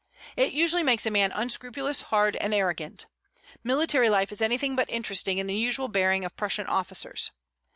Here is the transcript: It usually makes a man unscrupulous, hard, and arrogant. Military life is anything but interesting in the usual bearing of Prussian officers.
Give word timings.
It 0.35 0.51
usually 0.51 0.81
makes 0.81 1.05
a 1.05 1.11
man 1.11 1.31
unscrupulous, 1.31 2.01
hard, 2.09 2.35
and 2.37 2.55
arrogant. 2.55 3.05
Military 3.63 4.09
life 4.09 4.31
is 4.31 4.41
anything 4.41 4.75
but 4.75 4.89
interesting 4.89 5.37
in 5.37 5.45
the 5.45 5.53
usual 5.53 5.89
bearing 5.89 6.25
of 6.25 6.35
Prussian 6.35 6.65
officers. 6.65 7.29